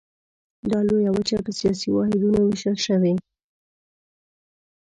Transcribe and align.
دا 0.69 0.79
لویه 0.87 1.11
وچه 1.13 1.37
په 1.45 1.51
سیاسي 1.59 1.87
واحدونو 1.91 2.39
ویشل 2.41 2.77
شوې. 2.85 3.13